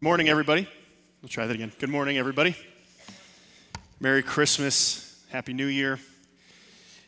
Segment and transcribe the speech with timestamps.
[0.00, 0.68] Morning, everybody.
[1.22, 1.72] We'll try that again.
[1.76, 2.54] Good morning, everybody.
[3.98, 5.20] Merry Christmas.
[5.30, 5.98] Happy New Year.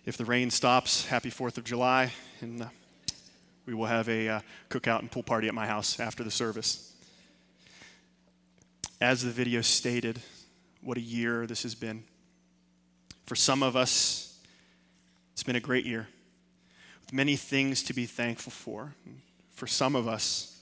[0.05, 2.13] If the rain stops, happy 4th of July.
[2.41, 2.67] And uh,
[3.65, 4.41] we will have a uh,
[4.71, 6.93] cookout and pool party at my house after the service.
[9.01, 10.21] As the video stated,
[10.83, 12.03] what a year this has been.
[13.27, 14.37] For some of us,
[15.33, 16.09] it's been a great year
[17.03, 18.97] with many things to be thankful for.
[19.55, 20.61] For some of us,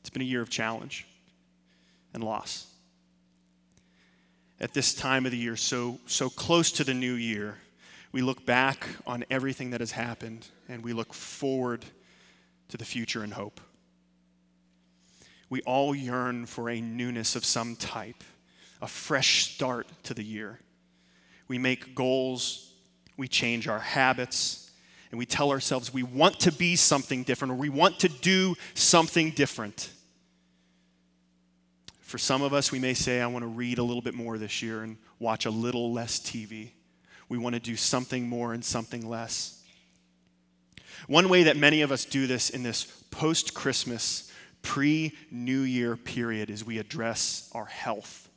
[0.00, 1.06] it's been a year of challenge
[2.14, 2.66] and loss.
[4.60, 7.58] At this time of the year, so, so close to the new year,
[8.12, 11.84] we look back on everything that has happened and we look forward
[12.68, 13.60] to the future and hope.
[15.50, 18.22] We all yearn for a newness of some type,
[18.80, 20.60] a fresh start to the year.
[21.48, 22.72] We make goals,
[23.16, 24.70] we change our habits,
[25.10, 28.54] and we tell ourselves we want to be something different or we want to do
[28.74, 29.90] something different.
[32.12, 34.36] For some of us, we may say, I want to read a little bit more
[34.36, 36.72] this year and watch a little less TV.
[37.30, 39.62] We want to do something more and something less.
[41.06, 45.96] One way that many of us do this in this post Christmas, pre New Year
[45.96, 48.28] period is we address our health.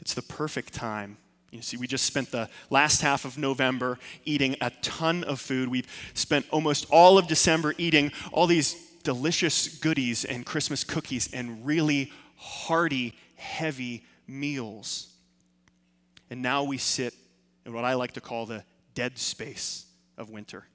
[0.00, 1.18] It's the perfect time.
[1.50, 5.68] You see, we just spent the last half of November eating a ton of food.
[5.68, 11.64] We've spent almost all of December eating all these delicious goodies and Christmas cookies and
[11.64, 15.08] really hearty, heavy meals.
[16.28, 17.14] And now we sit
[17.64, 19.86] in what I like to call the dead space
[20.18, 20.66] of winter.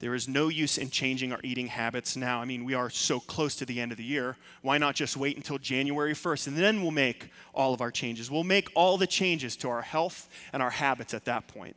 [0.00, 2.42] There is no use in changing our eating habits now.
[2.42, 4.36] I mean, we are so close to the end of the year.
[4.60, 8.30] Why not just wait until January 1st and then we'll make all of our changes?
[8.30, 11.76] We'll make all the changes to our health and our habits at that point.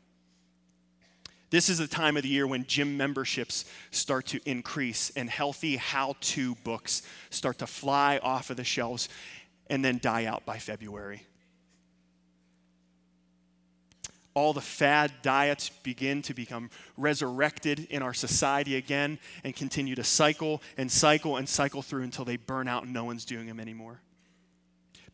[1.50, 5.78] This is the time of the year when gym memberships start to increase and healthy
[5.78, 9.08] how to books start to fly off of the shelves
[9.70, 11.23] and then die out by February.
[14.34, 20.04] All the fad diets begin to become resurrected in our society again and continue to
[20.04, 23.60] cycle and cycle and cycle through until they burn out and no one's doing them
[23.60, 24.02] anymore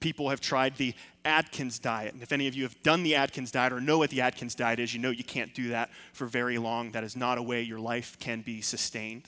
[0.03, 0.94] people have tried the
[1.24, 2.14] Atkins diet.
[2.14, 4.53] And if any of you have done the Atkins diet or know what the Atkins
[4.53, 6.91] diet is, you know you can't do that for very long.
[6.91, 9.24] That is not a way your life can be sustained.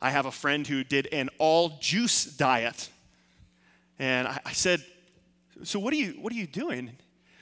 [0.00, 2.88] I have a friend who did an all juice diet.
[3.98, 4.84] And I, I said,
[5.64, 6.92] So what are you, what are you doing?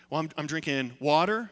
[0.08, 1.50] Well, I'm, I'm drinking water.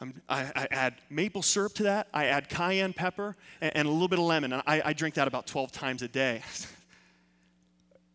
[0.00, 2.06] I'm, I, I, add maple syrup to that.
[2.14, 4.52] I add cayenne pepper and, and a little bit of lemon.
[4.52, 6.42] I, I drink that about 12 times a day.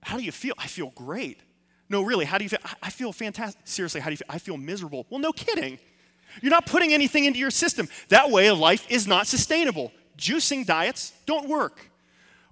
[0.07, 0.53] How do you feel?
[0.57, 1.41] I feel great.
[1.90, 2.59] No, really, how do you feel?
[2.81, 3.59] I feel fantastic.
[3.66, 4.28] Seriously, how do you feel?
[4.29, 5.06] I feel miserable.
[5.09, 5.79] Well, no kidding.
[6.41, 7.90] You're not putting anything into your system.
[8.07, 9.91] That way of life is not sustainable.
[10.18, 11.91] Juicing diets don't work.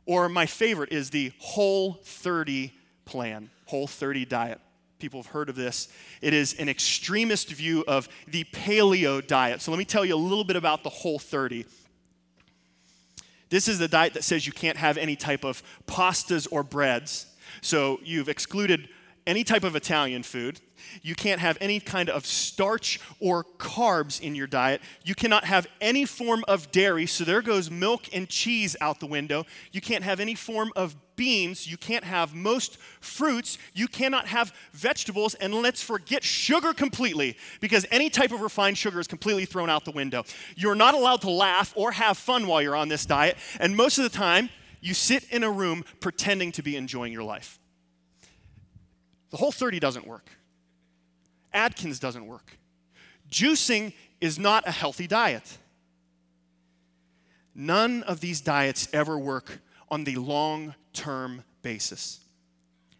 [0.05, 2.73] Or my favorite is the Whole 30
[3.05, 4.59] plan, Whole 30 diet.
[4.99, 5.87] People have heard of this.
[6.21, 9.61] It is an extremist view of the paleo diet.
[9.61, 11.65] So let me tell you a little bit about the Whole 30.
[13.49, 17.27] This is the diet that says you can't have any type of pastas or breads.
[17.61, 18.89] So you've excluded
[19.27, 20.61] any type of Italian food.
[21.01, 24.81] You can't have any kind of starch or carbs in your diet.
[25.03, 29.07] You cannot have any form of dairy, so there goes milk and cheese out the
[29.07, 29.45] window.
[29.71, 31.65] You can't have any form of beans.
[31.65, 33.57] You can't have most fruits.
[33.73, 35.33] You cannot have vegetables.
[35.35, 39.85] And let's forget sugar completely, because any type of refined sugar is completely thrown out
[39.85, 40.23] the window.
[40.55, 43.37] You're not allowed to laugh or have fun while you're on this diet.
[43.59, 44.49] And most of the time,
[44.81, 47.59] you sit in a room pretending to be enjoying your life.
[49.31, 50.29] The whole 30 doesn't work.
[51.53, 52.57] Atkins doesn't work.
[53.29, 55.57] Juicing is not a healthy diet.
[57.53, 59.59] None of these diets ever work
[59.89, 62.19] on the long term basis.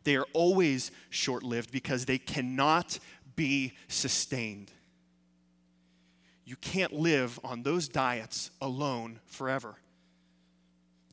[0.03, 3.00] They are always short lived because they cannot
[3.35, 4.72] be sustained.
[6.46, 9.78] You can't live on those diets alone forever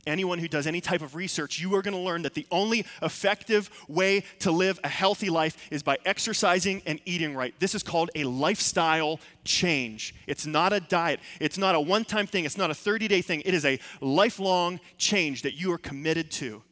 [0.07, 2.85] anyone who does any type of research, you are going to learn that the only
[3.01, 7.55] effective way to live a healthy life is by exercising and eating right.
[7.59, 10.15] This is called a lifestyle change.
[10.27, 13.23] It's not a diet, it's not a one time thing, it's not a 30 day
[13.23, 13.43] thing.
[13.45, 16.63] It is a lifelong change that you are committed to.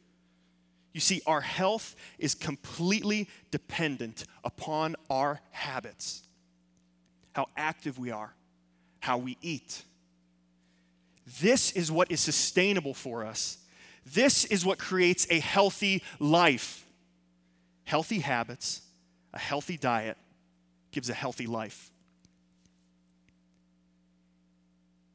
[0.93, 6.23] You see, our health is completely dependent upon our habits,
[7.33, 8.33] how active we are,
[8.99, 9.85] how we eat
[11.39, 13.57] this is what is sustainable for us.
[14.05, 16.85] This is what creates a healthy life.
[17.85, 18.81] Healthy habits,
[19.33, 20.17] a healthy diet
[20.91, 21.91] gives a healthy life.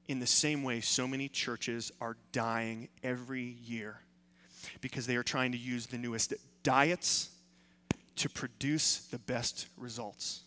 [0.09, 4.01] In the same way, so many churches are dying every year.
[4.81, 7.31] because they are trying to use the newest diets
[8.17, 10.43] to produce the best results.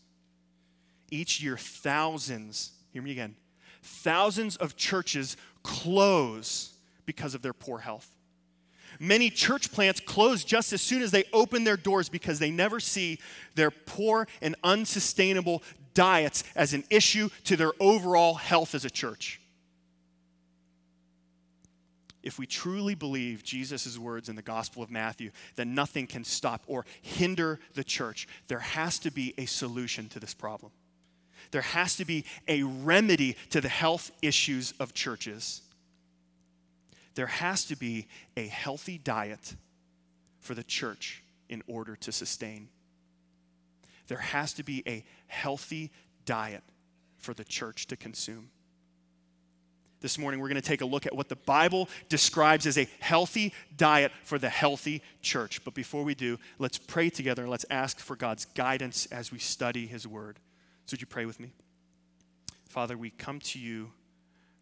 [1.11, 3.35] Each year, thousands, hear me again,
[3.81, 6.73] thousands of churches close
[7.05, 8.15] because of their poor health.
[8.99, 12.79] Many church plants close just as soon as they open their doors because they never
[12.79, 13.19] see
[13.55, 15.63] their poor and unsustainable
[15.93, 19.39] diets as an issue to their overall health as a church.
[22.21, 26.63] If we truly believe Jesus' words in the Gospel of Matthew that nothing can stop
[26.67, 30.71] or hinder the church, there has to be a solution to this problem.
[31.51, 35.61] There has to be a remedy to the health issues of churches.
[37.15, 38.07] There has to be
[38.37, 39.55] a healthy diet
[40.39, 42.69] for the church in order to sustain.
[44.07, 45.91] There has to be a healthy
[46.25, 46.63] diet
[47.17, 48.49] for the church to consume.
[50.01, 52.87] This morning, we're going to take a look at what the Bible describes as a
[53.01, 55.61] healthy diet for the healthy church.
[55.65, 59.39] But before we do, let's pray together and let's ask for God's guidance as we
[59.39, 60.39] study His Word.
[60.89, 61.51] So, would you pray with me?
[62.67, 63.91] Father, we come to you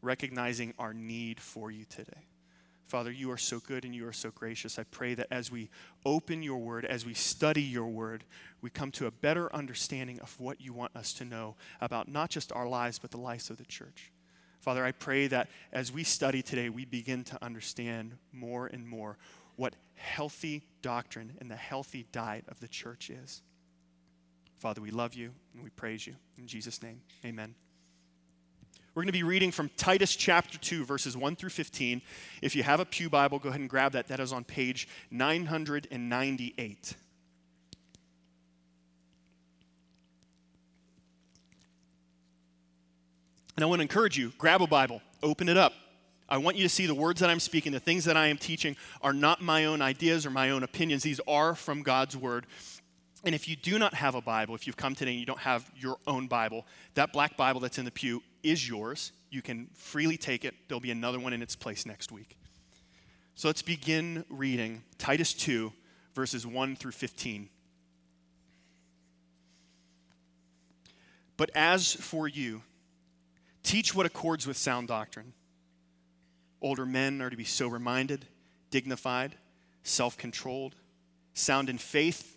[0.01, 2.25] recognizing our need for you today.
[2.85, 4.77] Father, you are so good and you are so gracious.
[4.77, 5.69] I pray that as we
[6.05, 8.25] open your word, as we study your word,
[8.59, 12.29] we come to a better understanding of what you want us to know about not
[12.29, 14.11] just our lives, but the lives of the church.
[14.59, 19.17] Father, I pray that as we study today, we begin to understand more and more
[19.55, 23.43] what healthy doctrine and the healthy diet of the church is.
[24.57, 26.15] Father, we love you and we praise you.
[26.37, 27.53] In Jesus' name, amen.
[28.95, 32.01] We're going to be reading from Titus chapter 2, verses 1 through 15.
[32.41, 34.07] If you have a Pew Bible, go ahead and grab that.
[34.07, 36.95] That is on page 998.
[43.55, 45.73] And I want to encourage you grab a Bible, open it up.
[46.29, 48.37] I want you to see the words that I'm speaking, the things that I am
[48.37, 51.03] teaching are not my own ideas or my own opinions.
[51.03, 52.45] These are from God's Word.
[53.23, 55.39] And if you do not have a Bible, if you've come today and you don't
[55.39, 59.11] have your own Bible, that black Bible that's in the pew is yours.
[59.29, 60.53] You can freely take it.
[60.67, 62.37] There'll be another one in its place next week.
[63.35, 65.73] So let's begin reading Titus 2,
[66.13, 67.49] verses 1 through 15.
[71.35, 72.63] But as for you,
[73.63, 75.33] teach what accords with sound doctrine.
[76.61, 78.25] Older men are to be sober minded,
[78.71, 79.35] dignified,
[79.83, 80.75] self controlled
[81.37, 82.36] sound in faith,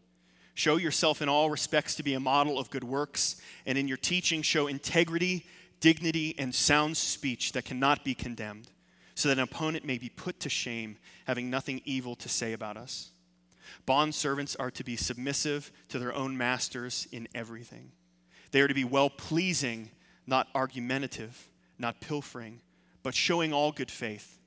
[0.53, 3.97] Show yourself in all respects to be a model of good works, and in your
[3.97, 5.45] teaching, show integrity,
[5.79, 8.67] dignity, and sound speech that cannot be condemned,
[9.15, 12.77] so that an opponent may be put to shame, having nothing evil to say about
[12.77, 13.11] us.
[13.85, 17.91] Bond servants are to be submissive to their own masters in everything.
[18.51, 19.91] They are to be well pleasing,
[20.27, 21.49] not argumentative,
[21.79, 22.61] not pilfering,
[23.03, 24.37] but showing all good faith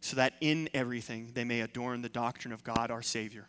[0.00, 3.48] so that in everything they may adorn the doctrine of God our Savior.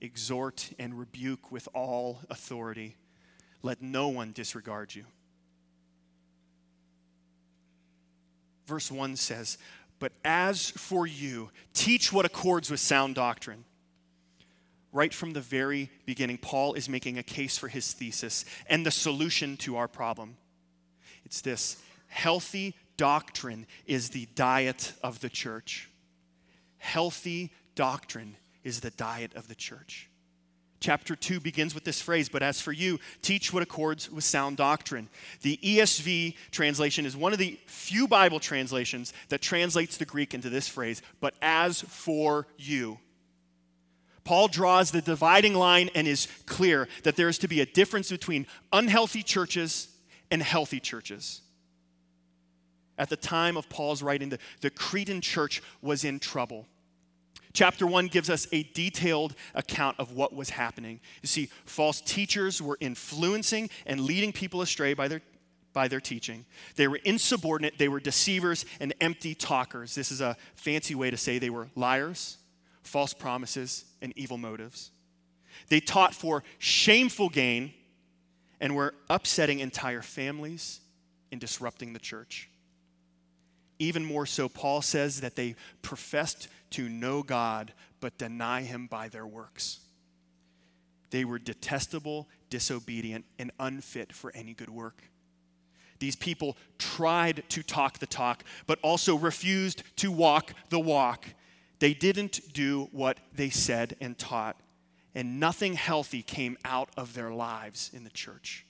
[0.00, 2.96] exhort and rebuke with all authority.
[3.62, 5.04] Let no one disregard you.
[8.66, 9.58] Verse 1 says,
[9.98, 13.64] But as for you, teach what accords with sound doctrine.
[14.92, 18.90] Right from the very beginning, Paul is making a case for his thesis and the
[18.90, 20.36] solution to our problem.
[21.24, 21.76] It's this
[22.08, 25.90] healthy doctrine is the diet of the church.
[26.78, 28.36] Healthy doctrine
[28.66, 30.10] is the diet of the church.
[30.80, 34.56] Chapter 2 begins with this phrase, but as for you, teach what accords with sound
[34.56, 35.08] doctrine.
[35.42, 40.50] The ESV translation is one of the few Bible translations that translates the Greek into
[40.50, 42.98] this phrase, but as for you.
[44.24, 48.10] Paul draws the dividing line and is clear that there is to be a difference
[48.10, 49.88] between unhealthy churches
[50.32, 51.40] and healthy churches.
[52.98, 56.66] At the time of Paul's writing, the, the Cretan church was in trouble.
[57.56, 61.00] Chapter 1 gives us a detailed account of what was happening.
[61.22, 65.22] You see, false teachers were influencing and leading people astray by their,
[65.72, 66.44] by their teaching.
[66.74, 69.94] They were insubordinate, they were deceivers and empty talkers.
[69.94, 72.36] This is a fancy way to say they were liars,
[72.82, 74.90] false promises, and evil motives.
[75.70, 77.72] They taught for shameful gain
[78.60, 80.80] and were upsetting entire families
[81.32, 82.50] and disrupting the church.
[83.78, 89.08] Even more so, Paul says that they professed to know God but deny him by
[89.08, 89.80] their works.
[91.10, 95.02] They were detestable, disobedient, and unfit for any good work.
[95.98, 101.26] These people tried to talk the talk, but also refused to walk the walk.
[101.78, 104.60] They didn't do what they said and taught,
[105.14, 108.65] and nothing healthy came out of their lives in the church.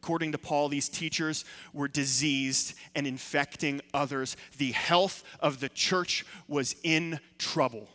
[0.00, 4.36] According to Paul, these teachers were diseased and infecting others.
[4.56, 7.88] The health of the church was in trouble.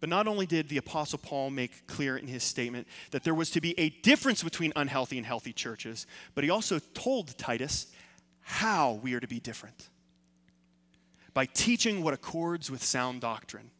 [0.00, 3.50] But not only did the Apostle Paul make clear in his statement that there was
[3.50, 7.88] to be a difference between unhealthy and healthy churches, but he also told Titus
[8.40, 9.90] how we are to be different
[11.34, 13.70] by teaching what accords with sound doctrine.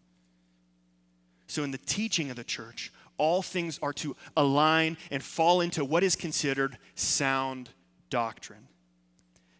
[1.46, 5.84] So, in the teaching of the church, all things are to align and fall into
[5.84, 7.70] what is considered sound
[8.10, 8.68] doctrine.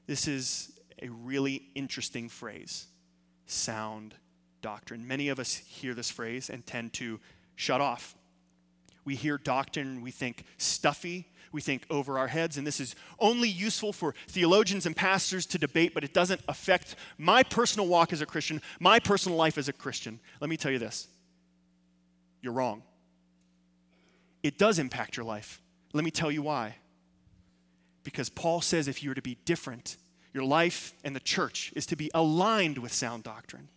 [0.07, 2.87] This is a really interesting phrase
[3.47, 4.15] sound
[4.63, 5.07] doctrine.
[5.07, 7.21] Many of us hear this phrase and tend to
[7.57, 8.15] shut off.
[9.05, 13.49] We hear doctrine, we think stuffy, we think over our heads, and this is only
[13.49, 18.23] useful for theologians and pastors to debate, but it doesn't affect my personal walk as
[18.23, 20.19] a Christian, my personal life as a Christian.
[20.41, 21.07] Let me tell you this
[22.41, 22.83] you're wrong
[24.45, 25.63] it does impact your life.
[25.95, 26.77] Let me tell you why.
[28.05, 29.97] Because Paul says if you are to be different,
[30.35, 33.71] your life and the church is to be aligned with sound doctrine.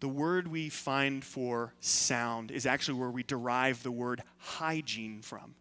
[0.00, 5.54] The word we find for sound is actually where we derive the word hygiene from.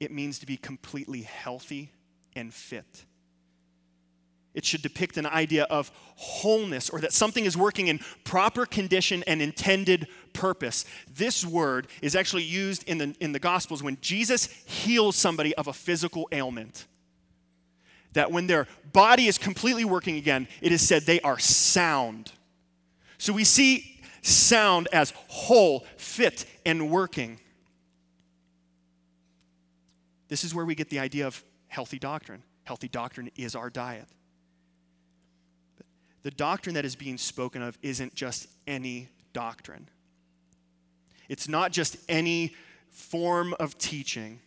[0.00, 1.92] It means to be completely healthy
[2.34, 3.04] and fit.
[4.58, 9.22] It should depict an idea of wholeness or that something is working in proper condition
[9.28, 10.84] and intended purpose.
[11.14, 15.68] This word is actually used in the, in the Gospels when Jesus heals somebody of
[15.68, 16.86] a physical ailment.
[18.14, 22.32] That when their body is completely working again, it is said they are sound.
[23.16, 27.38] So we see sound as whole, fit, and working.
[30.26, 32.42] This is where we get the idea of healthy doctrine.
[32.64, 34.08] Healthy doctrine is our diet
[36.28, 39.88] the doctrine that is being spoken of isn't just any doctrine.
[41.26, 42.54] It's not just any
[42.90, 44.40] form of teaching.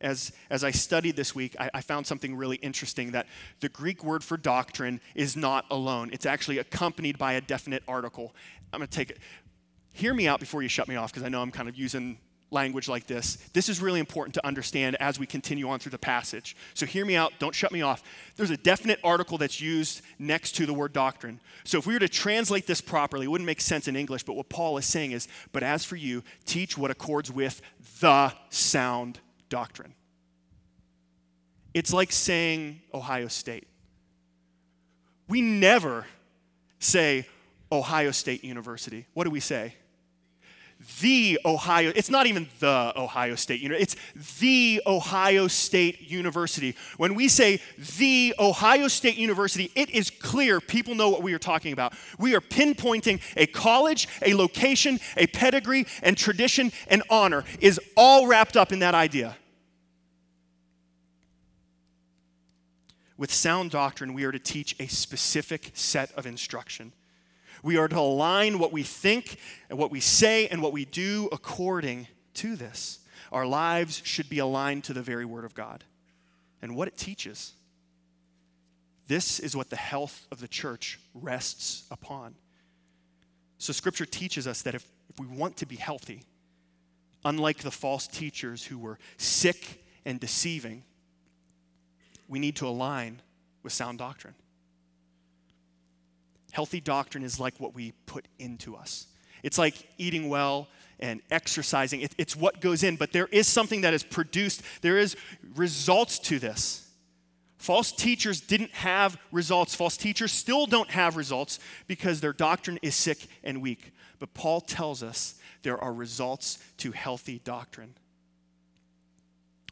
[0.00, 3.26] As, as I studied this week, I, I, found something really interesting that
[3.58, 6.10] the Greek word for doctrine is not alone.
[6.12, 8.32] It's actually accompanied by a definite article.
[8.72, 9.18] I'm going to take it.
[9.94, 12.18] Hear me out before you shut me off because I know I'm kind of using
[12.52, 13.36] language like this.
[13.52, 16.56] This is really important to understand as we continue on through the passage.
[16.74, 18.02] So hear me out, don't shut me off.
[18.36, 21.40] There's a definite article that's used next to the word doctrine.
[21.64, 24.34] So if we were to translate this properly, it wouldn't make sense in English, but
[24.34, 27.62] what Paul is saying is, but as for you, teach what accords with
[28.00, 29.94] the sound doctrine.
[31.74, 33.66] It's like saying Ohio State.
[35.28, 36.06] We never
[36.78, 37.26] say
[37.70, 39.06] Ohio State University.
[39.14, 39.74] What do we say?
[41.00, 46.74] The Ohio, it's not even the Ohio State University, it's the Ohio State University.
[46.96, 47.60] When we say
[47.98, 51.94] the Ohio State University, it is clear people know what we are talking about.
[52.18, 58.26] We are pinpointing a college, a location, a pedigree, and tradition and honor is all
[58.26, 59.36] wrapped up in that idea.
[63.16, 66.92] With sound doctrine, we are to teach a specific set of instruction.
[67.62, 69.36] We are to align what we think
[69.70, 72.98] and what we say and what we do according to this.
[73.30, 75.84] Our lives should be aligned to the very Word of God
[76.60, 77.52] and what it teaches.
[79.06, 82.34] This is what the health of the church rests upon.
[83.58, 86.24] So, Scripture teaches us that if, if we want to be healthy,
[87.24, 90.82] unlike the false teachers who were sick and deceiving,
[92.28, 93.22] we need to align
[93.62, 94.34] with sound doctrine.
[96.52, 99.06] Healthy doctrine is like what we put into us.
[99.42, 100.68] It's like eating well
[101.00, 102.02] and exercising.
[102.02, 104.62] It, it's what goes in, but there is something that is produced.
[104.82, 105.16] There is
[105.56, 106.88] results to this.
[107.56, 109.74] False teachers didn't have results.
[109.74, 113.92] False teachers still don't have results because their doctrine is sick and weak.
[114.18, 117.94] But Paul tells us there are results to healthy doctrine.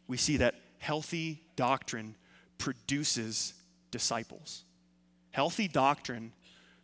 [0.08, 2.14] We see that healthy doctrine
[2.56, 3.52] produces
[3.90, 4.64] disciples.
[5.32, 6.32] Healthy doctrine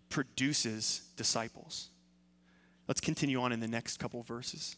[0.09, 1.89] produces disciples.
[2.89, 4.77] Let's continue on in the next couple verses.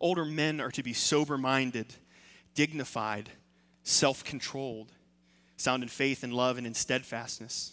[0.00, 1.94] Older men are to be sober minded,
[2.54, 3.30] dignified,
[3.82, 4.92] self controlled,
[5.56, 7.72] sound in faith and love and in steadfastness.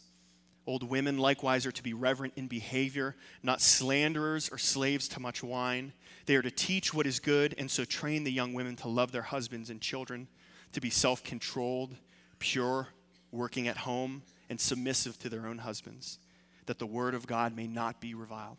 [0.66, 5.44] Old women likewise are to be reverent in behavior, not slanderers or slaves to much
[5.44, 5.92] wine.
[6.26, 9.12] They are to teach what is good, and so train the young women to love
[9.12, 10.28] their husbands and children,
[10.72, 11.96] to be self controlled,
[12.40, 12.88] pure,
[13.32, 16.20] working at home, and submissive to their own husbands,
[16.66, 18.58] that the word of God may not be reviled.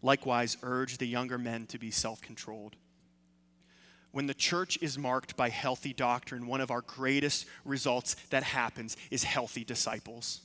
[0.00, 2.76] Likewise, urge the younger men to be self controlled.
[4.12, 8.96] When the church is marked by healthy doctrine, one of our greatest results that happens
[9.10, 10.42] is healthy disciples.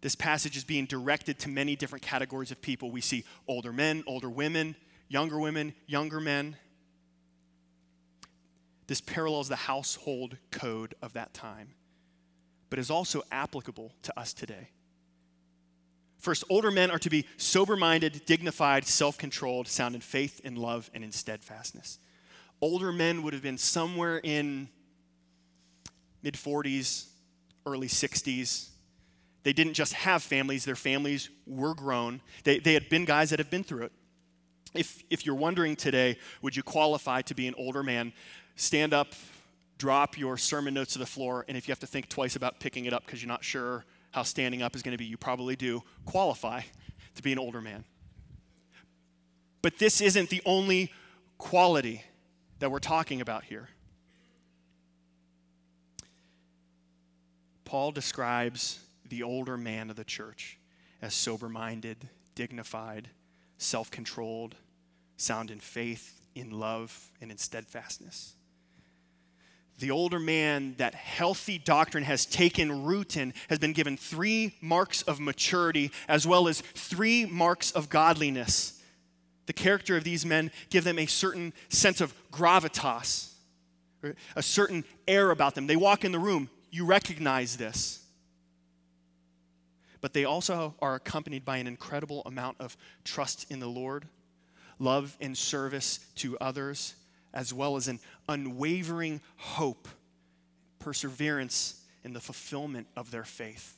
[0.00, 2.90] This passage is being directed to many different categories of people.
[2.90, 4.74] We see older men, older women,
[5.08, 6.56] younger women, younger men.
[8.86, 11.74] This parallels the household code of that time,
[12.70, 14.70] but is also applicable to us today.
[16.18, 20.56] First, older men are to be sober minded, dignified, self controlled, sound in faith, in
[20.56, 21.98] love, and in steadfastness.
[22.60, 24.68] Older men would have been somewhere in
[26.22, 27.06] mid 40s,
[27.66, 28.68] early 60s.
[29.42, 32.20] They didn't just have families, their families were grown.
[32.44, 33.92] They, they had been guys that have been through it.
[34.74, 38.12] If, if you're wondering today, would you qualify to be an older man?
[38.56, 39.14] Stand up,
[39.78, 42.60] drop your sermon notes to the floor, and if you have to think twice about
[42.60, 45.16] picking it up because you're not sure how standing up is going to be, you
[45.16, 46.60] probably do qualify
[47.14, 47.84] to be an older man.
[49.62, 50.92] But this isn't the only
[51.38, 52.04] quality
[52.58, 53.68] that we're talking about here.
[57.64, 58.80] Paul describes
[59.10, 60.58] the older man of the church
[61.02, 63.10] as sober minded, dignified,
[63.58, 64.56] self controlled,
[65.16, 68.34] sound in faith, in love, and in steadfastness
[69.80, 75.02] the older man that healthy doctrine has taken root in has been given three marks
[75.02, 78.80] of maturity as well as three marks of godliness.
[79.46, 83.32] The character of these men give them a certain sense of gravitas,
[84.36, 85.66] a certain air about them.
[85.66, 88.04] They walk in the room, you recognize this.
[90.00, 94.08] But they also are accompanied by an incredible amount of trust in the Lord,
[94.78, 96.94] love and service to others,
[97.34, 99.88] as well as an unwavering hope,
[100.78, 103.76] perseverance in the fulfillment of their faith.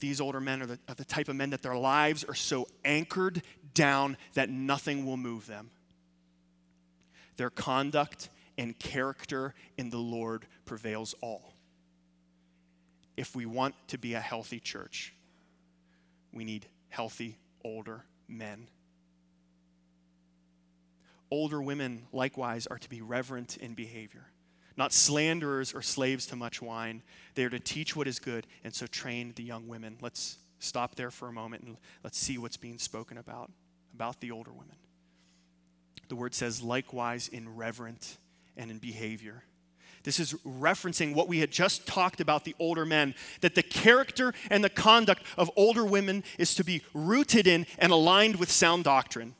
[0.00, 2.68] These older men are the, are the type of men that their lives are so
[2.84, 3.42] anchored
[3.74, 5.70] down that nothing will move them.
[7.36, 11.57] Their conduct and character in the Lord prevails all.
[13.18, 15.12] If we want to be a healthy church,
[16.32, 18.68] we need healthy older men.
[21.28, 24.28] Older women, likewise, are to be reverent in behavior,
[24.76, 27.02] not slanderers or slaves to much wine.
[27.34, 29.98] They are to teach what is good, and so train the young women.
[30.00, 33.50] Let's stop there for a moment and let's see what's being spoken about,
[33.92, 34.76] about the older women.
[36.06, 38.16] The word says, likewise, in reverent
[38.56, 39.42] and in behavior.
[40.04, 44.32] This is referencing what we had just talked about the older men, that the character
[44.50, 48.84] and the conduct of older women is to be rooted in and aligned with sound
[48.84, 49.34] doctrine.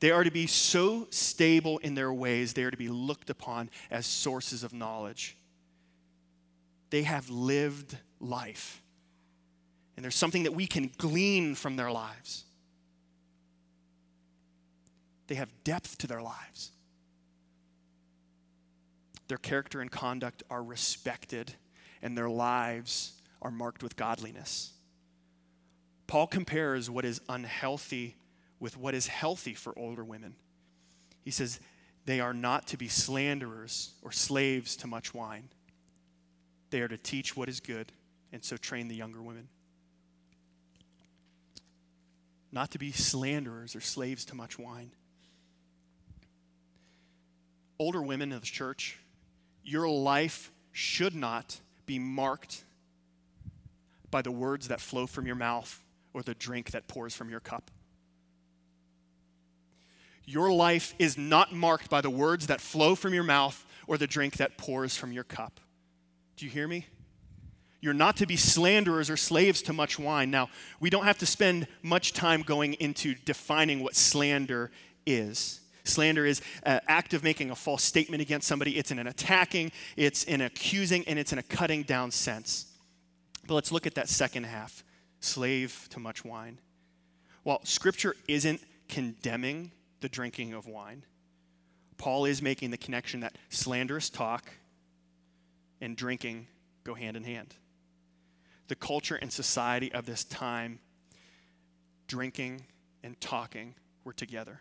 [0.00, 3.70] They are to be so stable in their ways, they are to be looked upon
[3.90, 5.36] as sources of knowledge.
[6.90, 8.82] They have lived life.
[9.96, 12.44] And there's something that we can glean from their lives.
[15.26, 16.72] They have depth to their lives.
[19.28, 21.54] Their character and conduct are respected,
[22.02, 24.72] and their lives are marked with godliness.
[26.06, 28.16] Paul compares what is unhealthy
[28.58, 30.34] with what is healthy for older women.
[31.22, 31.60] He says,
[32.06, 35.50] they are not to be slanderers or slaves to much wine.
[36.70, 37.92] They are to teach what is good
[38.32, 39.48] and so train the younger women.
[42.50, 44.92] Not to be slanderers or slaves to much wine.
[47.78, 48.98] Older women of the church,
[49.68, 52.64] your life should not be marked
[54.10, 55.82] by the words that flow from your mouth
[56.14, 57.70] or the drink that pours from your cup.
[60.24, 64.06] Your life is not marked by the words that flow from your mouth or the
[64.06, 65.60] drink that pours from your cup.
[66.36, 66.86] Do you hear me?
[67.80, 70.30] You're not to be slanderers or slaves to much wine.
[70.30, 70.48] Now,
[70.80, 74.70] we don't have to spend much time going into defining what slander
[75.06, 75.60] is.
[75.88, 78.76] Slander is an act of making a false statement against somebody.
[78.78, 82.66] It's in an attacking, it's in accusing, and it's in a cutting down sense.
[83.46, 84.84] But let's look at that second half
[85.20, 86.60] slave to much wine.
[87.42, 91.04] While Scripture isn't condemning the drinking of wine,
[91.96, 94.52] Paul is making the connection that slanderous talk
[95.80, 96.46] and drinking
[96.84, 97.54] go hand in hand.
[98.68, 100.78] The culture and society of this time,
[102.06, 102.66] drinking
[103.02, 103.74] and talking
[104.04, 104.60] were together.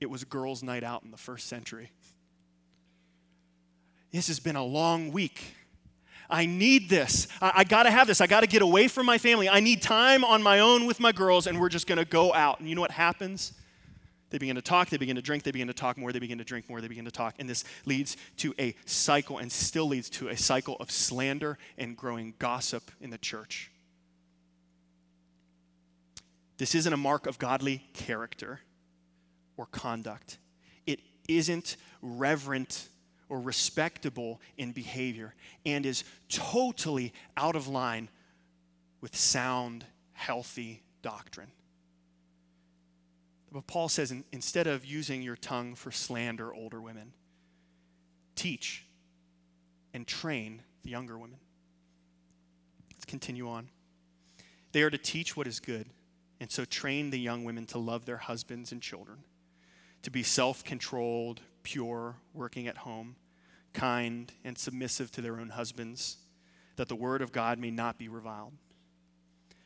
[0.00, 1.90] It was girls' night out in the first century.
[4.12, 5.54] This has been a long week.
[6.28, 7.28] I need this.
[7.40, 8.20] I, I got to have this.
[8.20, 9.48] I got to get away from my family.
[9.48, 12.32] I need time on my own with my girls, and we're just going to go
[12.32, 12.60] out.
[12.60, 13.52] And you know what happens?
[14.30, 16.38] They begin to talk, they begin to drink, they begin to talk more, they begin
[16.38, 17.34] to drink more, they begin to talk.
[17.40, 21.96] And this leads to a cycle and still leads to a cycle of slander and
[21.96, 23.72] growing gossip in the church.
[26.58, 28.60] This isn't a mark of godly character
[29.60, 30.38] or conduct,
[30.86, 32.88] it isn't reverent
[33.28, 35.34] or respectable in behavior
[35.66, 38.08] and is totally out of line
[39.02, 41.50] with sound, healthy doctrine.
[43.52, 47.12] But Paul says instead of using your tongue for slander older women,
[48.36, 48.86] teach
[49.92, 51.38] and train the younger women.
[52.94, 53.68] Let's continue on.
[54.72, 55.90] They are to teach what is good,
[56.40, 59.18] and so train the young women to love their husbands and children,
[60.02, 63.16] to be self controlled, pure, working at home,
[63.72, 66.16] kind, and submissive to their own husbands,
[66.76, 68.52] that the word of God may not be reviled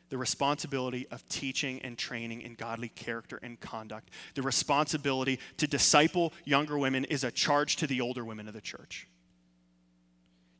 [0.09, 4.09] the responsibility of teaching and training in godly character and conduct.
[4.35, 8.61] The responsibility to disciple younger women is a charge to the older women of the
[8.61, 9.07] church.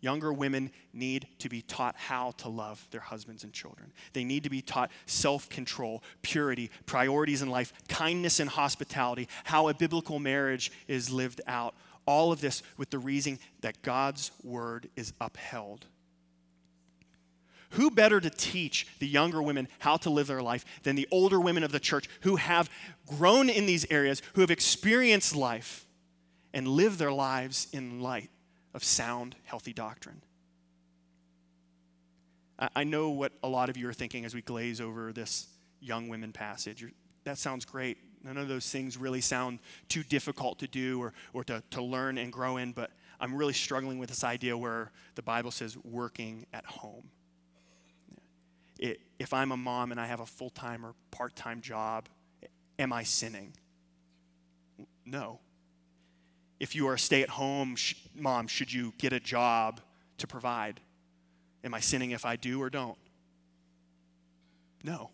[0.06, 3.92] Younger women need to be taught how to love their husbands and children.
[4.14, 9.68] They need to be taught self control, purity, priorities in life, kindness and hospitality, how
[9.68, 11.74] a biblical marriage is lived out.
[12.06, 15.88] All of this with the reason that God's word is upheld
[17.72, 21.42] who better to teach the younger women how to live their life than the older
[21.42, 22.70] women of the church who have
[23.06, 25.86] grown in these areas, who have experienced life
[26.54, 28.30] and lived their lives in light
[28.76, 30.22] of sound, healthy doctrine?
[32.58, 35.48] I know what a lot of you are thinking as we glaze over this
[35.82, 36.86] young women passage.
[37.26, 37.98] That sounds great.
[38.24, 39.60] None of those things really sound
[39.90, 43.54] too difficult to do or, or to, to learn and grow in, but I'm really
[43.54, 47.10] struggling with this idea where the Bible says working at home
[49.20, 52.08] if I'm a mom and I have a full time or part time job,
[52.78, 53.54] am I sinning?
[55.06, 55.40] No.
[56.60, 59.82] If you are a stay at home sh- mom, should you get a job
[60.18, 60.80] to provide?
[61.64, 62.98] Am I sinning if I do or don't?
[64.84, 65.10] No.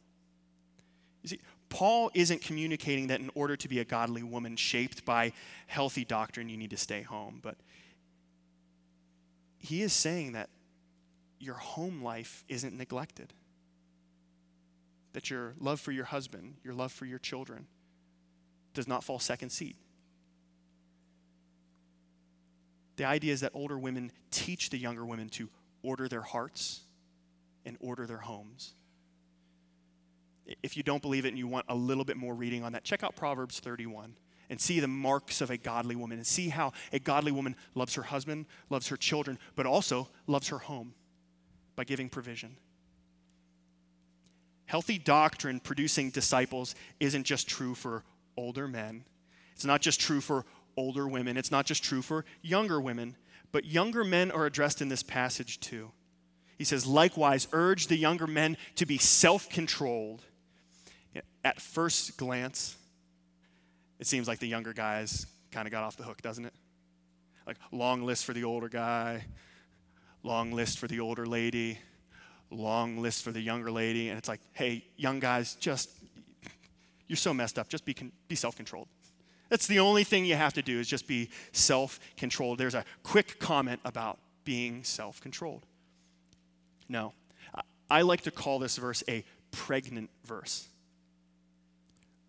[1.23, 5.33] You see, Paul isn't communicating that in order to be a godly woman shaped by
[5.67, 7.39] healthy doctrine, you need to stay home.
[7.41, 7.55] But
[9.57, 10.49] he is saying that
[11.39, 13.33] your home life isn't neglected
[15.13, 17.67] that your love for your husband, your love for your children,
[18.73, 19.75] does not fall second seat.
[23.01, 25.49] The idea is that older women teach the younger women to
[25.81, 26.81] order their hearts
[27.65, 28.75] and order their homes.
[30.61, 32.83] If you don't believe it and you want a little bit more reading on that,
[32.83, 34.13] check out Proverbs 31
[34.51, 37.95] and see the marks of a godly woman and see how a godly woman loves
[37.95, 40.93] her husband, loves her children, but also loves her home
[41.75, 42.55] by giving provision.
[44.65, 48.03] Healthy doctrine producing disciples isn't just true for
[48.37, 49.05] older men,
[49.55, 50.45] it's not just true for
[50.77, 53.15] older women, it's not just true for younger women,
[53.51, 55.91] but younger men are addressed in this passage too.
[56.57, 60.23] He says, likewise, urge the younger men to be self controlled.
[61.43, 62.77] At first glance,
[63.99, 66.53] it seems like the younger guys kind of got off the hook, doesn't it?
[67.47, 69.25] Like, long list for the older guy,
[70.21, 71.79] long list for the older lady
[72.51, 75.89] long list for the younger lady, and it's like, hey, young guys, just,
[77.07, 77.95] you're so messed up, just be,
[78.27, 78.87] be self controlled.
[79.51, 82.57] That's the only thing you have to do is just be self controlled.
[82.57, 85.65] There's a quick comment about being self controlled.
[86.87, 87.13] No,
[87.89, 90.69] I like to call this verse a pregnant verse.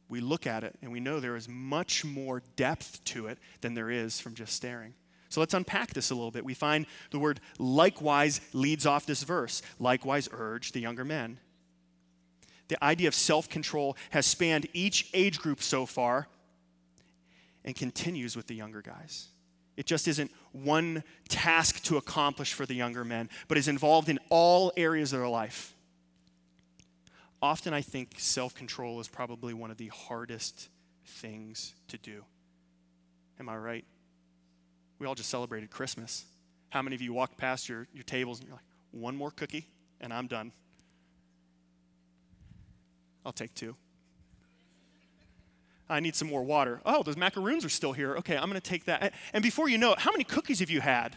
[0.08, 3.74] We look at it and we know there is much more depth to it than
[3.74, 4.92] there is from just staring.
[5.28, 6.44] So let's unpack this a little bit.
[6.44, 9.62] We find the word likewise leads off this verse.
[9.78, 11.38] Likewise, urge the younger men.
[12.66, 16.26] The idea of self control has spanned each age group so far
[17.64, 19.28] and continues with the younger guys.
[19.76, 24.18] It just isn't one task to accomplish for the younger men, but is involved in
[24.28, 25.74] all areas of their life.
[27.40, 30.68] Often, I think self control is probably one of the hardest
[31.04, 32.24] things to do.
[33.40, 33.84] Am I right?
[34.98, 36.24] We all just celebrated Christmas.
[36.70, 39.66] How many of you walked past your, your tables and you're like, one more cookie
[40.00, 40.52] and I'm done?
[43.26, 43.74] I'll take two.
[45.92, 46.80] I need some more water.
[46.86, 48.16] Oh, those macaroons are still here.
[48.16, 49.12] Okay, I'm going to take that.
[49.34, 51.16] And before you know it, how many cookies have you had?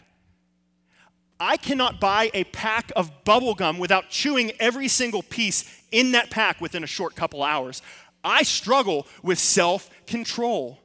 [1.40, 6.30] I cannot buy a pack of bubble gum without chewing every single piece in that
[6.30, 7.82] pack within a short couple hours.
[8.22, 10.78] I struggle with self control.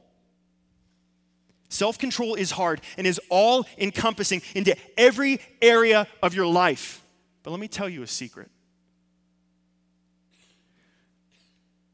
[1.68, 7.02] Self control is hard and is all encompassing into every area of your life.
[7.42, 8.50] But let me tell you a secret.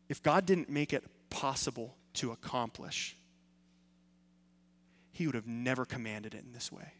[0.09, 3.17] If God didn't make it possible to accomplish,
[5.11, 6.93] He would have never commanded it in this way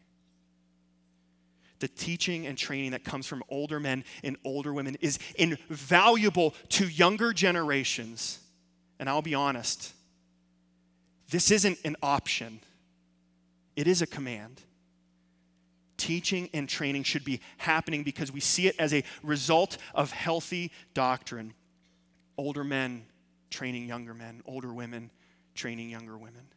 [1.79, 6.87] the teaching and training that comes from older men and older women is invaluable to
[6.87, 8.39] younger generations.
[8.99, 9.93] And I'll be honest,
[11.29, 12.59] this isn't an option,
[13.75, 14.61] it is a command.
[15.97, 20.71] Teaching and training should be happening because we see it as a result of healthy
[20.93, 21.53] doctrine.
[22.37, 23.05] Older men
[23.49, 25.11] training younger men, older women
[25.55, 26.47] training younger women.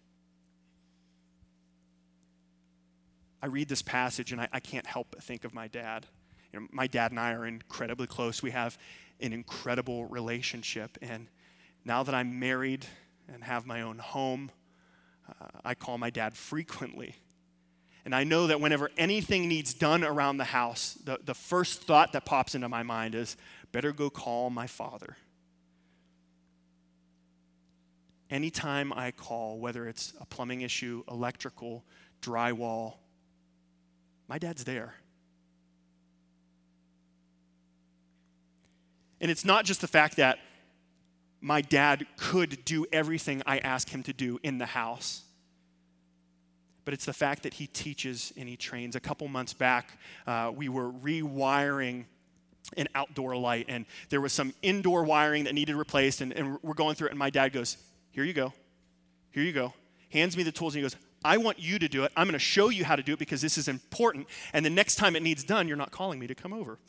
[3.43, 6.07] I read this passage and I, I can't help but think of my dad.
[6.53, 8.43] You know, my dad and I are incredibly close.
[8.43, 8.79] We have
[9.21, 10.97] an incredible relationship.
[11.03, 11.27] And
[11.85, 12.87] now that I'm married
[13.33, 14.53] and have my own home,
[15.29, 17.17] uh, I call my dad frequently.
[18.05, 22.13] And I know that whenever anything needs done around the house, the, the first thought
[22.13, 23.37] that pops into my mind is
[23.73, 25.17] better go call my father.
[28.33, 31.85] Anytime I call, whether it's a plumbing issue, electrical,
[32.23, 32.95] drywall,
[34.27, 34.95] my dad's there.
[39.21, 40.39] And it's not just the fact that
[41.43, 45.25] my dad could do everything I ask him to do in the house,
[46.87, 48.97] but it's the fact that he teaches and he trains.
[48.97, 52.07] A couple months back, uh, we were rewiring
[52.79, 56.73] an outdoor light, and there was some indoor wiring that needed replaced, and, and we're
[56.73, 57.77] going through it, and my dad goes,
[58.13, 58.53] Here you go.
[59.33, 59.75] Here you go.
[60.11, 62.13] Hands me the tools, and he goes, I want you to do it.
[62.17, 64.29] I'm going to show you how to do it because this is important.
[64.53, 66.79] And the next time it needs done, you're not calling me to come over.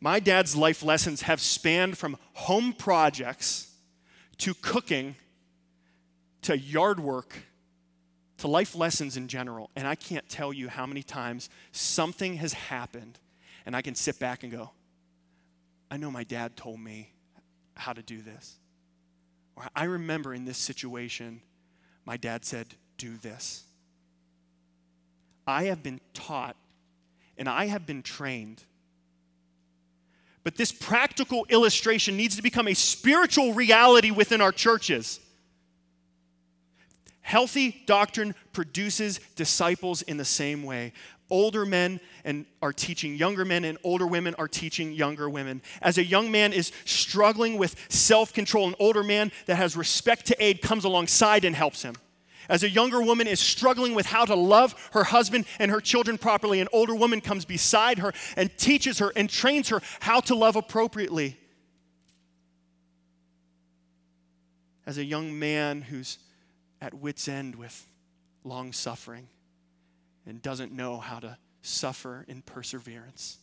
[0.00, 3.72] My dad's life lessons have spanned from home projects
[4.38, 5.16] to cooking
[6.42, 7.34] to yard work
[8.38, 9.70] to life lessons in general.
[9.74, 13.18] And I can't tell you how many times something has happened
[13.66, 14.70] and I can sit back and go,
[15.90, 17.10] I know my dad told me
[17.78, 18.56] how to do this.
[19.74, 21.40] I remember in this situation,
[22.04, 23.64] my dad said, Do this.
[25.46, 26.56] I have been taught
[27.38, 28.62] and I have been trained.
[30.44, 35.20] But this practical illustration needs to become a spiritual reality within our churches.
[37.20, 40.92] Healthy doctrine produces disciples in the same way
[41.30, 45.62] older men and are teaching younger men and older women are teaching younger women.
[45.82, 50.42] As a young man is struggling with self-control an older man that has respect to
[50.42, 51.94] aid comes alongside and helps him.
[52.48, 56.16] As a younger woman is struggling with how to love her husband and her children
[56.16, 60.34] properly an older woman comes beside her and teaches her and trains her how to
[60.34, 61.36] love appropriately.
[64.86, 66.18] As a young man who's
[66.80, 67.86] at wit's end with
[68.44, 69.28] long suffering
[70.28, 73.38] and doesn't know how to suffer in perseverance,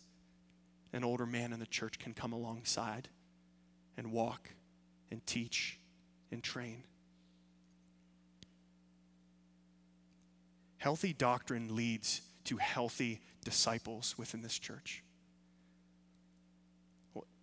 [0.93, 3.09] an older man in the church can come alongside
[3.97, 4.51] and walk
[5.11, 5.79] and teach
[6.31, 6.83] and train.
[10.77, 15.03] Healthy doctrine leads to healthy disciples within this church.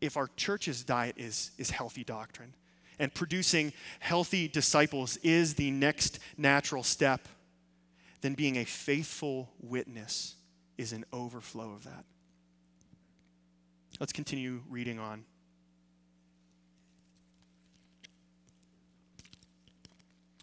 [0.00, 2.55] If our church's diet is, is healthy doctrine
[2.98, 7.26] and producing healthy disciples is the next natural step,
[8.22, 10.37] then being a faithful witness
[10.78, 12.04] is an overflow of that.
[14.00, 15.24] Let's continue reading on.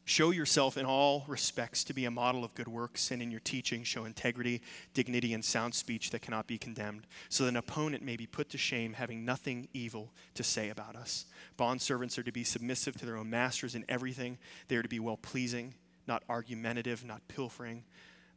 [0.04, 3.40] Show yourself in all respects to be a model of good works, and in your
[3.40, 4.62] teaching, show integrity,
[4.94, 8.50] dignity, and sound speech that cannot be condemned, so that an opponent may be put
[8.50, 11.28] to shame, having nothing evil to say about us.
[11.58, 15.00] Bondservants are to be submissive to their own masters in everything, they are to be
[15.00, 15.76] well pleasing
[16.10, 17.86] not argumentative, not pilfering,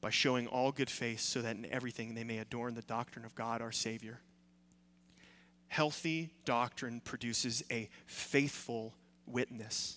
[0.00, 3.34] by showing all good faith, so that in everything they may adorn the doctrine of
[3.34, 4.20] God our Savior.
[5.68, 8.94] Healthy doctrine produces a faithful
[9.26, 9.96] witness.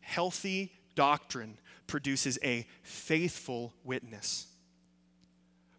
[0.00, 4.48] Healthy doctrine produces a faithful witness.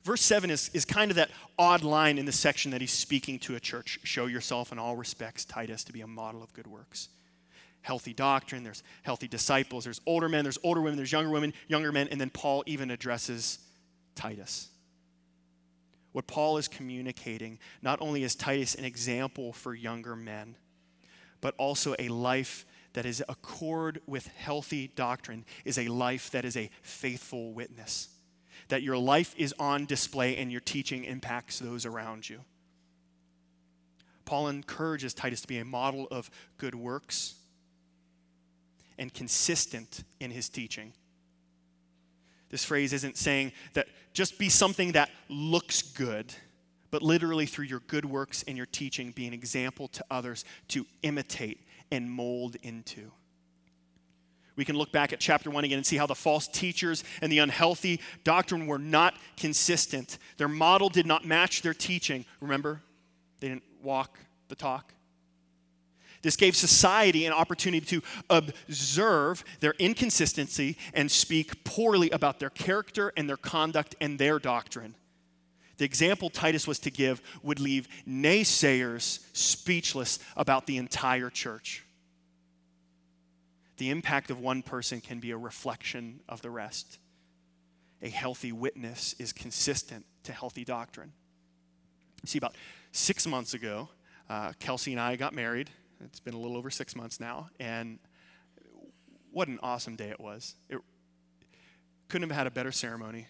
[0.04, 3.38] Verse 7 is, is kind of that odd line in the section that he's speaking
[3.40, 4.00] to a church.
[4.04, 7.10] Show yourself in all respects, Titus, to be a model of good works
[7.88, 11.94] healthy doctrine, there's healthy disciples, there's older men, there's older women, there's younger women, younger
[11.94, 13.60] men, and then Paul even addresses
[14.14, 14.68] Titus.
[16.12, 20.56] What Paul is communicating not only is Titus an example for younger men,
[21.40, 26.58] but also a life that is accord with healthy doctrine is a life that is
[26.58, 28.10] a faithful witness.
[28.68, 32.42] That your life is on display and your teaching impacts those around you.
[34.26, 37.36] Paul encourages Titus to be a model of good works
[38.98, 40.94] and consistent in his teaching.
[42.50, 46.34] This phrase isn't saying that just be something that looks good,
[46.92, 50.86] but literally through your good works and your teaching, be an example to others to
[51.04, 53.12] imitate and mold into.
[54.56, 57.32] We can look back at chapter 1 again and see how the false teachers and
[57.32, 60.18] the unhealthy doctrine were not consistent.
[60.38, 62.26] Their model did not match their teaching.
[62.42, 62.82] Remember?
[63.40, 64.94] They didn't walk the talk.
[66.28, 73.14] This gave society an opportunity to observe their inconsistency and speak poorly about their character
[73.16, 74.96] and their conduct and their doctrine.
[75.78, 81.86] The example Titus was to give would leave naysayers speechless about the entire church.
[83.78, 87.00] The impact of one person can be a reflection of the rest.
[88.02, 91.14] A healthy witness is consistent to healthy doctrine.
[92.26, 92.58] See, about
[92.92, 93.88] six months ago,
[94.30, 95.70] uh, Kelsey and I got married.
[96.04, 98.00] It's been a little over six months now, and
[99.32, 100.56] what an awesome day it was.
[100.70, 100.80] It
[102.08, 103.28] couldn't have had a better ceremony,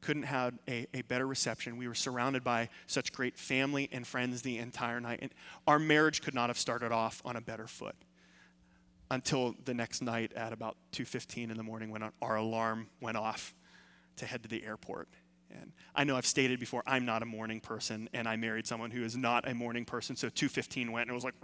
[0.00, 1.76] couldn't have a, a better reception.
[1.76, 5.32] We were surrounded by such great family and friends the entire night, and
[5.66, 7.96] our marriage could not have started off on a better foot
[9.10, 13.54] until the next night at about 2.15 in the morning when our alarm went off
[14.16, 15.08] to head to the airport
[15.50, 18.90] and I know I've stated before, I'm not a morning person, and I married someone
[18.90, 20.16] who is not a morning person.
[20.16, 21.34] So 215 went, and it was like,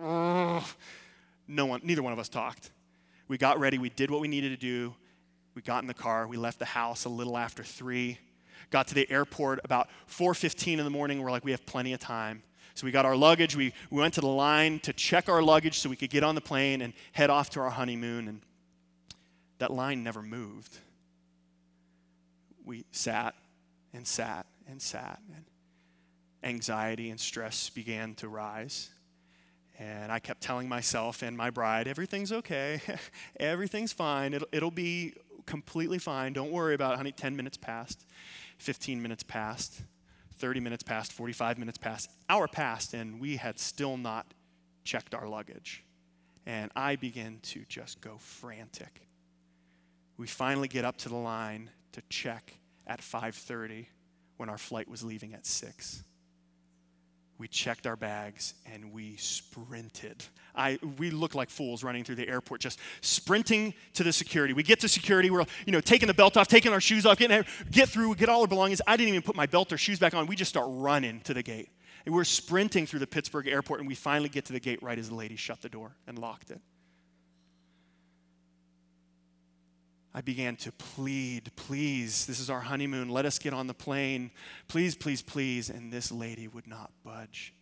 [1.48, 2.70] no one, neither one of us talked.
[3.28, 4.94] We got ready, we did what we needed to do.
[5.54, 8.18] We got in the car, we left the house a little after three.
[8.70, 11.20] Got to the airport about 4:15 in the morning.
[11.20, 12.42] We're like, we have plenty of time.
[12.74, 13.56] So we got our luggage.
[13.56, 16.34] We, we went to the line to check our luggage so we could get on
[16.34, 18.28] the plane and head off to our honeymoon.
[18.28, 18.40] And
[19.58, 20.78] that line never moved.
[22.64, 23.34] We sat
[23.92, 25.20] and sat and sat.
[25.34, 25.44] And
[26.42, 28.90] anxiety and stress began to rise.
[29.78, 32.80] And I kept telling myself and my bride, everything's okay.
[33.40, 34.34] everything's fine.
[34.34, 35.14] It'll, it'll be
[35.46, 36.32] completely fine.
[36.32, 37.12] Don't worry about it, honey.
[37.12, 38.06] 10 minutes passed,
[38.58, 39.82] 15 minutes passed,
[40.36, 44.34] 30 minutes passed, 45 minutes passed, hour passed, and we had still not
[44.84, 45.82] checked our luggage.
[46.46, 49.06] And I began to just go frantic.
[50.16, 52.59] We finally get up to the line to check
[52.90, 53.86] at 5:30
[54.36, 56.02] when our flight was leaving at 6.
[57.38, 60.24] We checked our bags and we sprinted.
[60.54, 64.52] I, we looked like fools running through the airport, just sprinting to the security.
[64.52, 67.16] We get to security, we're you know taking the belt off, taking our shoes off,
[67.16, 68.82] getting get through, get all our belongings.
[68.86, 70.26] I didn't even put my belt or shoes back on.
[70.26, 71.70] We just start running to the gate.
[72.04, 74.98] And we're sprinting through the Pittsburgh airport, and we finally get to the gate right
[74.98, 76.60] as the lady shut the door and locked it.
[80.12, 83.08] I began to plead, please, this is our honeymoon.
[83.08, 84.32] Let us get on the plane.
[84.66, 85.70] Please, please, please.
[85.70, 87.54] And this lady would not budge.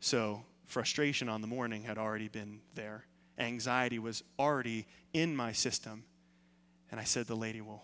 [0.00, 3.06] So, frustration on the morning had already been there.
[3.38, 6.04] Anxiety was already in my system.
[6.92, 7.82] And I said to the lady, Well,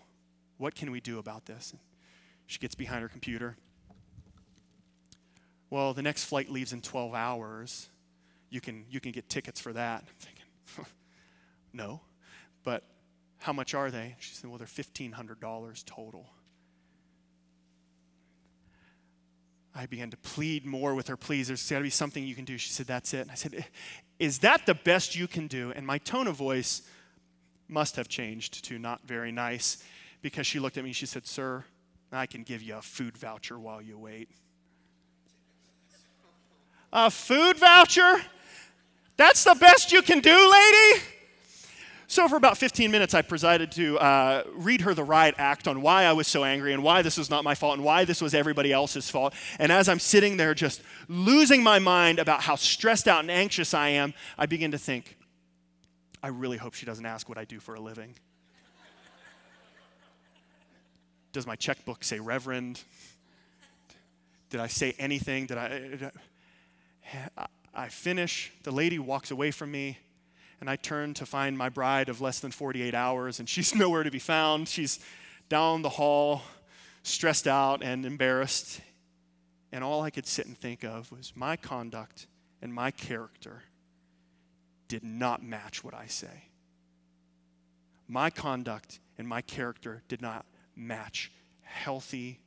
[0.57, 1.71] what can we do about this?
[1.71, 1.81] And
[2.47, 3.57] she gets behind her computer.
[5.69, 7.89] Well, the next flight leaves in 12 hours.
[8.49, 10.03] You can, you can get tickets for that.
[10.07, 10.93] I'm thinking,
[11.73, 12.01] no.
[12.63, 12.83] But
[13.41, 14.15] how much are they?
[14.19, 16.29] She said, Well, they're $1,500 total.
[19.73, 21.17] I began to plead more with her.
[21.17, 22.57] Please, there's got to be something you can do.
[22.59, 23.21] She said, That's it.
[23.21, 23.65] And I said,
[24.19, 25.73] Is that the best you can do?
[25.75, 26.83] And my tone of voice
[27.67, 29.83] must have changed to not very nice
[30.21, 31.65] because she looked at me and she said, Sir,
[32.11, 34.29] I can give you a food voucher while you wait.
[36.93, 38.21] A food voucher?
[39.17, 41.01] That's the best you can do, lady?
[42.11, 45.81] So, for about 15 minutes, I presided to uh, read her the riot act on
[45.81, 48.21] why I was so angry and why this was not my fault and why this
[48.21, 49.33] was everybody else's fault.
[49.59, 53.73] And as I'm sitting there just losing my mind about how stressed out and anxious
[53.73, 55.15] I am, I begin to think,
[56.21, 58.13] I really hope she doesn't ask what I do for a living.
[61.31, 62.83] Does my checkbook say Reverend?
[64.49, 65.45] Did I say anything?
[65.45, 65.69] Did I?
[65.69, 66.11] Did
[67.37, 68.51] I, I finish.
[68.63, 69.97] The lady walks away from me
[70.61, 74.03] and I turn to find my bride of less than 48 hours, and she's nowhere
[74.03, 74.69] to be found.
[74.69, 74.99] She's
[75.49, 76.43] down the hall,
[77.03, 78.79] stressed out and embarrassed.
[79.71, 82.27] And all I could sit and think of was my conduct
[82.61, 83.63] and my character
[84.87, 86.49] did not match what I say.
[88.07, 90.45] My conduct and my character did not
[90.75, 91.31] match
[91.63, 92.39] healthy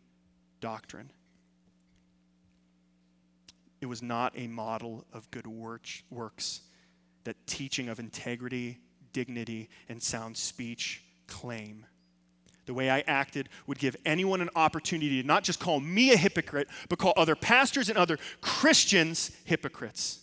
[0.61, 1.11] doctrine.
[3.81, 6.61] it was not a model of good works
[7.25, 8.79] that teaching of integrity,
[9.13, 11.87] dignity, and sound speech claim.
[12.67, 16.17] The way I acted would give anyone an opportunity to not just call me a
[16.17, 20.21] hypocrite, but call other pastors and other Christians hypocrites.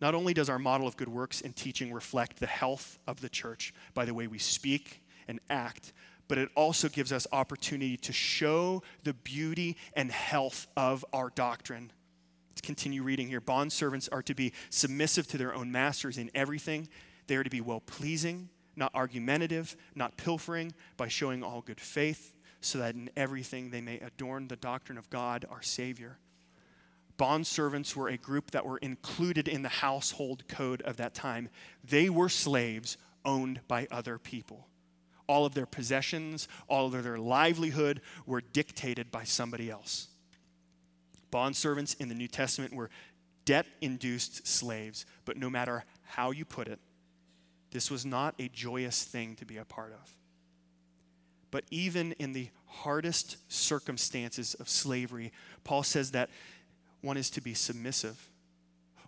[0.00, 3.28] Not only does our model of good works and teaching reflect the health of the
[3.28, 5.92] church by the way we speak and act,
[6.28, 11.92] but it also gives us opportunity to show the beauty and health of our doctrine.
[12.62, 13.40] Continue reading here.
[13.40, 16.88] Bond servants are to be submissive to their own masters in everything.
[17.26, 22.34] They are to be well pleasing, not argumentative, not pilfering, by showing all good faith,
[22.60, 26.18] so that in everything they may adorn the doctrine of God our Savior.
[27.16, 31.48] Bond servants were a group that were included in the household code of that time.
[31.84, 34.68] They were slaves owned by other people.
[35.26, 40.08] All of their possessions, all of their livelihood were dictated by somebody else.
[41.32, 42.90] Bond servants in the New Testament were
[43.44, 46.78] debt induced slaves, but no matter how you put it,
[47.72, 50.14] this was not a joyous thing to be a part of.
[51.50, 55.32] But even in the hardest circumstances of slavery,
[55.64, 56.30] Paul says that
[57.00, 58.28] one is to be submissive,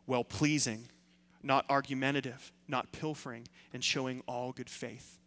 [0.06, 0.88] well pleasing,
[1.42, 5.18] not argumentative, not pilfering, and showing all good faith.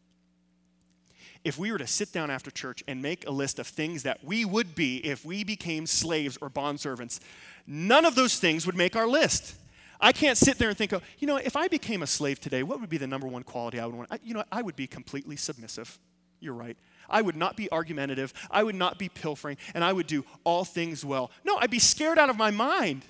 [1.47, 4.21] If we were to sit down after church and make a list of things that
[4.21, 7.21] we would be if we became slaves or bondservants,
[7.65, 9.55] none of those things would make our list.
[10.01, 12.63] I can't sit there and think, oh, you know, if I became a slave today,
[12.63, 14.11] what would be the number one quality I would want?
[14.11, 15.97] I, you know, I would be completely submissive.
[16.41, 16.75] You're right.
[17.09, 18.33] I would not be argumentative.
[18.51, 21.31] I would not be pilfering, and I would do all things well.
[21.45, 23.03] No, I'd be scared out of my mind.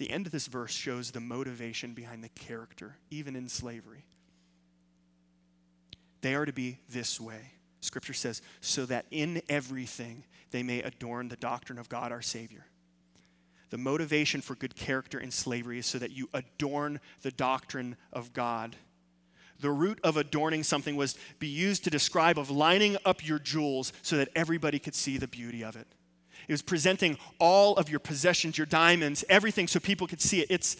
[0.00, 4.06] The end of this verse shows the motivation behind the character, even in slavery.
[6.22, 7.52] They are to be this way.
[7.82, 12.64] Scripture says, so that in everything they may adorn the doctrine of God our Savior.
[13.68, 18.32] The motivation for good character in slavery is so that you adorn the doctrine of
[18.32, 18.76] God.
[19.60, 23.92] The root of adorning something was be used to describe of lining up your jewels
[24.00, 25.88] so that everybody could see the beauty of it.
[26.48, 30.46] It was presenting all of your possessions, your diamonds, everything so people could see it.
[30.50, 30.76] It's,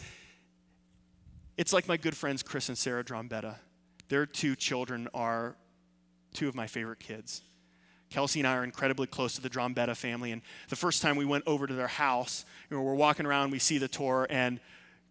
[1.57, 3.55] it's like my good friends Chris and Sarah Drombetta.
[4.09, 5.55] Their two children are
[6.33, 7.41] two of my favorite kids.
[8.09, 10.31] Kelsey and I are incredibly close to the Drombetta family.
[10.31, 13.51] And the first time we went over to their house, you know, we're walking around,
[13.51, 14.59] we see the tour, and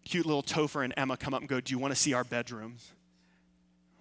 [0.05, 2.23] cute little Topher and Emma come up and go, Do you want to see our
[2.23, 2.91] bedrooms?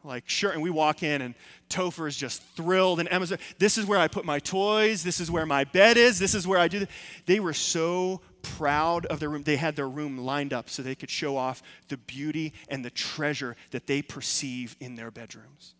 [0.02, 0.50] Like, sure.
[0.50, 1.34] And we walk in, and
[1.68, 3.00] Topher is just thrilled.
[3.00, 5.02] And Emma's, this is where I put my toys.
[5.02, 6.18] This is where my bed is.
[6.18, 6.86] This is where I do.
[7.26, 9.42] They were so proud of their room.
[9.42, 12.90] They had their room lined up so they could show off the beauty and the
[12.90, 15.74] treasure that they perceive in their bedrooms.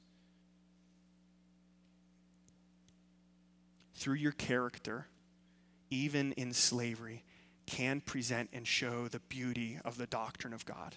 [4.00, 5.06] through your character,
[5.90, 7.22] even in slavery,
[7.66, 10.96] can present and show the beauty of the doctrine of God.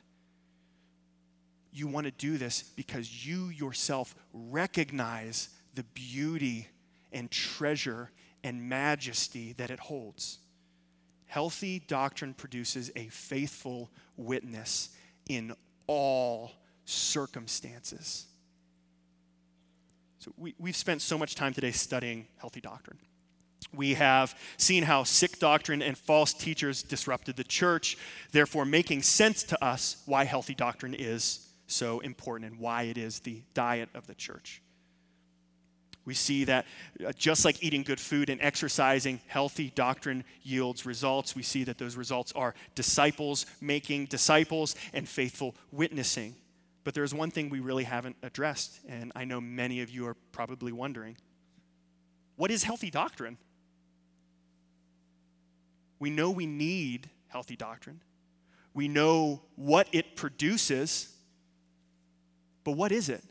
[1.74, 6.68] You want to do this because you yourself recognize the beauty
[7.12, 8.12] and treasure
[8.44, 10.38] and majesty that it holds.
[11.26, 14.90] Healthy doctrine produces a faithful witness
[15.28, 15.56] in
[15.88, 16.52] all
[16.86, 18.28] circumstances.
[20.20, 23.00] So we, we've spent so much time today studying healthy doctrine.
[23.74, 27.98] We have seen how sick doctrine and false teachers disrupted the church,
[28.32, 33.20] therefore making sense to us why healthy doctrine is so important and why it is
[33.20, 34.62] the diet of the church.
[36.06, 36.66] We see that
[37.06, 41.36] uh, just like eating good food and exercising, healthy doctrine yields results.
[41.36, 46.36] We see that those results are disciples making disciples and faithful witnessing.
[46.84, 50.16] But there's one thing we really haven't addressed, and I know many of you are
[50.34, 51.18] probably wondering
[52.36, 53.38] what is healthy doctrine?
[56.00, 58.02] We know we need healthy doctrine,
[58.74, 61.13] we know what it produces,
[62.64, 63.24] but what is it?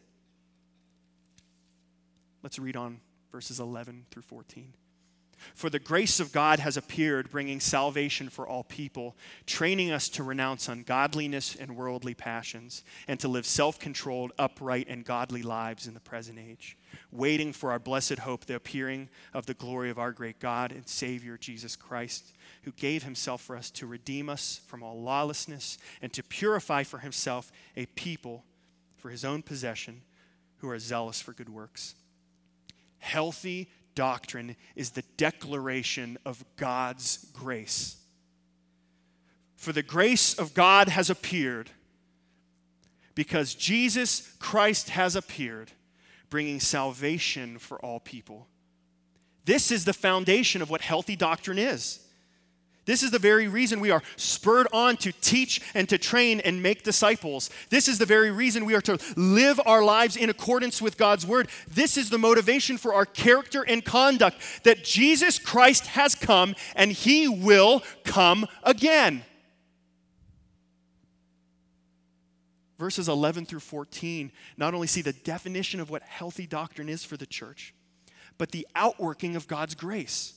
[2.43, 4.73] Let's read on verses 11 through 14.
[5.55, 9.17] For the grace of God has appeared, bringing salvation for all people,
[9.47, 15.05] training us to renounce ungodliness and worldly passions, and to live self controlled, upright, and
[15.05, 16.77] godly lives in the present age,
[17.11, 20.87] waiting for our blessed hope, the appearing of the glory of our great God and
[20.87, 26.13] Savior, Jesus Christ, who gave himself for us to redeem us from all lawlessness and
[26.13, 28.45] to purify for himself a people
[29.03, 30.01] for his own possession
[30.59, 31.97] who are zealous for good works.
[33.01, 37.97] Healthy, doctrine is the declaration of God's grace.
[39.57, 41.69] For the grace of God has appeared,
[43.17, 45.73] because Jesus Christ has appeared,
[46.31, 48.47] bringing salvation for all people.
[49.45, 52.02] This is the foundation of what healthy doctrine is.
[52.85, 56.63] This is the very reason we are spurred on to teach and to train and
[56.63, 57.49] make disciples.
[57.71, 61.25] This is the very reason we are to live our lives in accordance with God's
[61.25, 61.49] word.
[61.69, 66.91] This is the motivation for our character and conduct that Jesus Christ has come and
[66.91, 69.25] he will come again.
[72.81, 77.17] Verses 11 through 14 not only see the definition of what healthy doctrine is for
[77.17, 77.75] the church,
[78.39, 80.35] but the outworking of God's grace.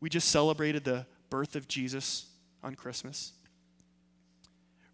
[0.00, 2.26] We just celebrated the birth of Jesus
[2.62, 3.32] on Christmas.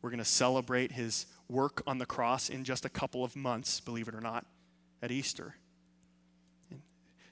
[0.02, 3.80] We're going to celebrate his work on the cross in just a couple of months,
[3.80, 4.46] believe it or not,
[5.02, 5.56] at Easter.
[6.70, 6.80] And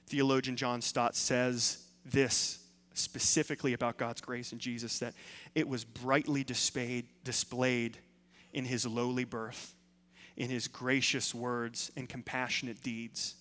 [0.07, 2.59] theologian John Stott says this
[2.93, 5.13] specifically about God's grace in Jesus that
[5.53, 7.97] it was brightly displayed, displayed
[8.53, 9.75] in his lowly birth,
[10.37, 13.35] in his gracious words and compassionate deeds,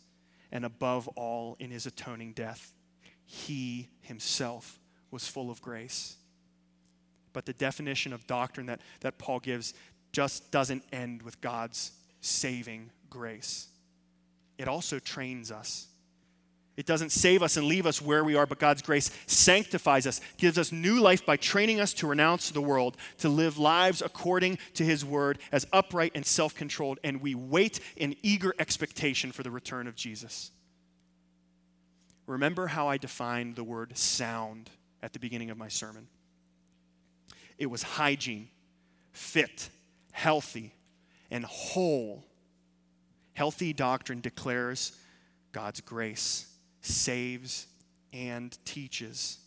[0.53, 2.73] and above all, in his atoning death.
[3.25, 4.79] He himself
[5.15, 6.17] was full of grace.
[7.33, 9.73] But the definition of doctrine that, that Paul gives
[10.13, 13.69] just doesn't end with God's saving grace,
[14.59, 15.87] it also trains us.
[16.77, 20.21] It doesn't save us and leave us where we are, but God's grace sanctifies us,
[20.39, 24.59] gives us new life by training us to renounce the world, to live lives according
[24.75, 29.45] to His word as upright and self controlled, and we wait in eager expectation for
[29.45, 30.51] the return of Jesus.
[32.27, 34.71] Remember how I defined the word sound
[35.05, 36.09] at the beginning of my sermon.
[37.59, 38.49] It was hygiene,
[39.13, 39.69] fit,
[40.13, 40.73] healthy,
[41.31, 42.25] and whole.
[43.35, 44.93] Healthy doctrine declares
[45.53, 46.47] God's grace,
[46.81, 47.67] saves,
[48.15, 49.39] and teaches.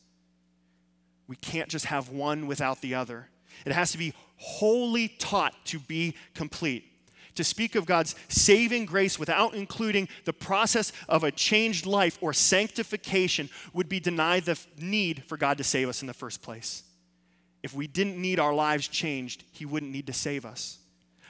[1.27, 3.27] We can't just have one without the other.
[3.65, 6.85] It has to be wholly taught to be complete
[7.37, 12.33] to speak of God's saving grace without including the process of a changed life or
[12.33, 16.83] sanctification would be denied the need for God to save us in the first place.
[17.63, 20.79] If we didn't need our lives changed, He wouldn't need to save us.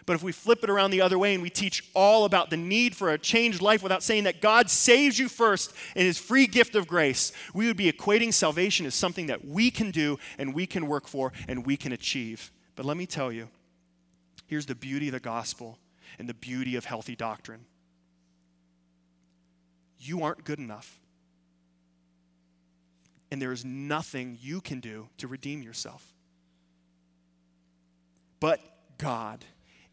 [0.05, 2.55] But if we flip it around the other way and we teach all about the
[2.55, 6.47] need for a changed life without saying that God saves you first in His free
[6.47, 10.53] gift of grace, we would be equating salvation as something that we can do and
[10.53, 12.51] we can work for and we can achieve.
[12.77, 13.49] But let me tell you,
[14.47, 15.77] here's the beauty of the gospel
[16.19, 17.65] and the beauty of healthy doctrine.
[19.99, 20.99] You aren't good enough.
[23.31, 26.13] And there is nothing you can do to redeem yourself.
[28.39, 28.59] But
[28.97, 29.43] God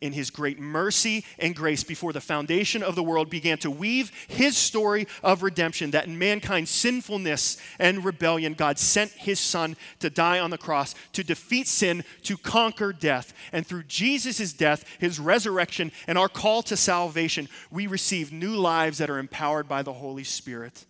[0.01, 4.11] in his great mercy and grace before the foundation of the world began to weave
[4.29, 10.11] his story of redemption that in mankind's sinfulness and rebellion god sent his son to
[10.11, 13.33] die on the cross to defeat sin to conquer death.
[13.53, 18.99] And through jesus' death his resurrection and our call to salvation we receive new lives
[18.99, 20.85] that are empowered by the holy spirit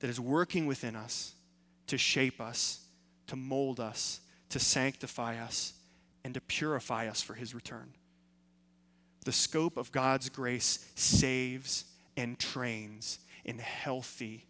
[0.00, 1.34] that is working within us
[1.86, 2.80] to shape us
[3.28, 5.72] to mold us to sanctify us
[6.24, 7.92] and to purify us for his return
[9.24, 11.84] the scope of God's grace saves
[12.16, 14.46] and trains in healthy,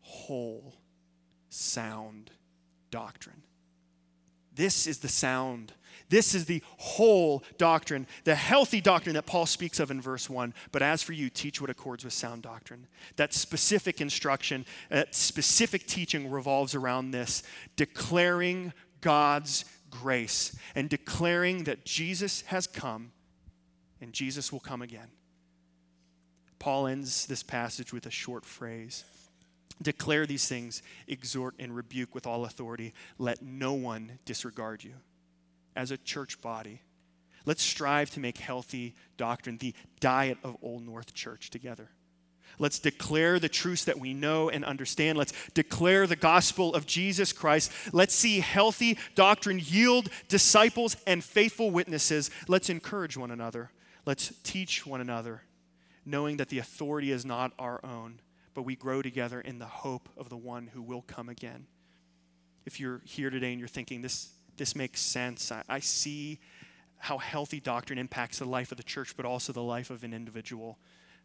[0.00, 0.74] whole,
[1.48, 2.30] sound
[2.90, 3.42] doctrine.
[4.54, 5.72] This is the sound.
[6.08, 10.54] This is the whole doctrine, the healthy doctrine that Paul speaks of in verse 1.
[10.72, 12.86] But as for you, teach what accords with sound doctrine.
[13.16, 17.42] That specific instruction, that specific teaching revolves around this
[17.76, 23.12] declaring God's grace and declaring that Jesus has come
[24.00, 25.08] and Jesus will come again.
[26.58, 29.04] Paul ends this passage with a short phrase
[29.82, 32.94] Declare these things, exhort and rebuke with all authority.
[33.18, 34.94] Let no one disregard you.
[35.74, 36.80] As a church body,
[37.44, 41.90] let's strive to make healthy doctrine the diet of Old North Church together.
[42.58, 45.18] Let's declare the truths that we know and understand.
[45.18, 47.70] Let's declare the gospel of Jesus Christ.
[47.92, 52.30] Let's see healthy doctrine yield disciples and faithful witnesses.
[52.48, 53.70] Let's encourage one another.
[54.06, 55.42] Let's teach one another,
[56.04, 58.20] knowing that the authority is not our own,
[58.54, 61.66] but we grow together in the hope of the one who will come again.
[62.64, 66.38] If you're here today and you're thinking, this, this makes sense, I, I see
[66.98, 70.14] how healthy doctrine impacts the life of the church, but also the life of an
[70.14, 70.78] individual,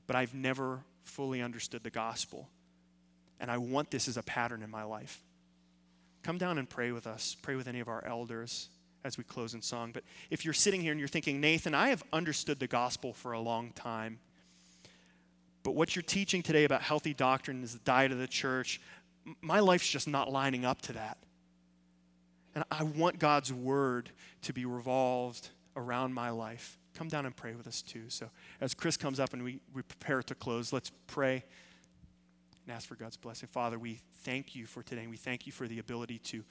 [0.07, 2.49] but I've never fully understood the gospel.
[3.39, 5.21] And I want this as a pattern in my life.
[6.23, 7.36] Come down and pray with us.
[7.41, 8.69] Pray with any of our elders
[9.03, 9.91] as we close in song.
[9.91, 13.31] But if you're sitting here and you're thinking, Nathan, I have understood the gospel for
[13.31, 14.19] a long time,
[15.63, 18.81] but what you're teaching today about healthy doctrine is the diet of the church,
[19.41, 21.17] my life's just not lining up to that.
[22.55, 24.09] And I want God's word
[24.41, 28.03] to be revolved around my life, come down and pray with us too.
[28.09, 28.29] So
[28.59, 31.43] as Chris comes up and we, we prepare to close, let's pray
[32.65, 33.47] and ask for God's blessing.
[33.51, 35.07] Father, we thank you for today.
[35.07, 36.43] We thank you for the ability to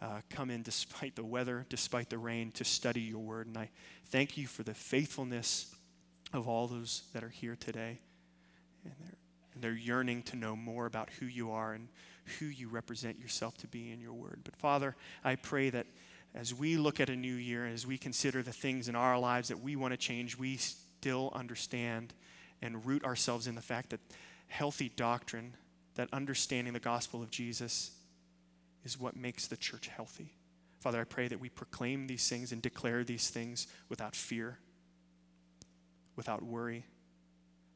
[0.00, 3.46] uh, come in despite the weather, despite the rain, to study your word.
[3.46, 3.70] And I
[4.06, 5.74] thank you for the faithfulness
[6.32, 8.00] of all those that are here today.
[8.84, 9.16] And they're,
[9.54, 11.88] and they're yearning to know more about who you are and
[12.38, 14.40] who you represent yourself to be in your word.
[14.44, 15.86] But Father, I pray that
[16.34, 19.48] as we look at a new year, as we consider the things in our lives
[19.48, 22.12] that we want to change, we still understand
[22.60, 24.00] and root ourselves in the fact that
[24.48, 25.54] healthy doctrine,
[25.94, 27.92] that understanding the gospel of Jesus,
[28.86, 30.32] is what makes the church healthy.
[30.78, 34.58] Father, I pray that we proclaim these things and declare these things without fear,
[36.14, 36.84] without worry,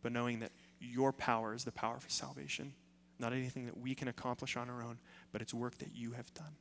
[0.03, 2.73] but knowing that your power is the power for salvation.
[3.19, 4.99] Not anything that we can accomplish on our own,
[5.33, 6.55] but it's work that you have done.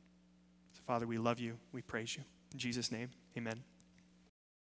[0.74, 1.56] So, Father, we love you.
[1.72, 2.24] We praise you.
[2.52, 3.62] In Jesus' name, amen.